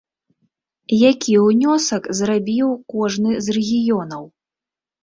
Які 1.11 1.33
ўнёсак 1.49 2.09
зрабіў 2.21 2.75
кожны 2.95 3.31
з 3.47 3.59
рэгіёнаў? 3.61 4.23